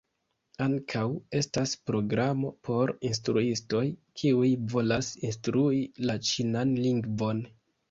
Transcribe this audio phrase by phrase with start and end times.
[0.63, 1.01] Ankaŭ
[1.39, 3.83] estas programo por instruistoj,
[4.23, 7.47] kiuj volas instrui la ĉinan lingvon.